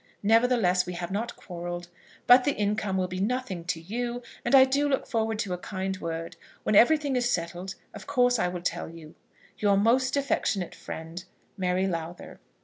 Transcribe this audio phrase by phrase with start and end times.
[0.23, 1.87] Nevertheless, we have not quarrelled.
[2.25, 5.59] But the income will be nothing to you, and I do look forward to a
[5.59, 6.37] kind word.
[6.63, 9.13] When everything is settled, of course I will tell you.
[9.59, 11.23] Your most affectionate friend,
[11.55, 12.39] MARY LOWTHER.